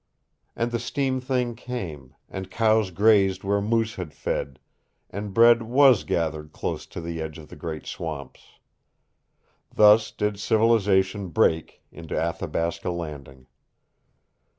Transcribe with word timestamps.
And 0.55 0.71
the 0.71 0.79
steam 0.79 1.19
thing 1.21 1.53
came, 1.53 2.15
and 2.27 2.49
cows 2.49 2.89
grazed 2.89 3.43
where 3.43 3.61
moose 3.61 3.97
had 3.97 4.15
fed, 4.15 4.57
and 5.11 5.31
bread 5.31 5.61
WAS 5.61 6.03
gathered 6.05 6.51
close 6.53 6.87
to 6.87 6.99
the 7.01 7.21
edge 7.21 7.37
of 7.37 7.49
the 7.49 7.55
great 7.55 7.85
swamps. 7.85 8.43
Thus 9.71 10.09
did 10.09 10.39
civilization 10.39 11.27
break 11.27 11.83
into 11.91 12.19
Athabasca 12.19 12.89
Landing. 12.89 13.45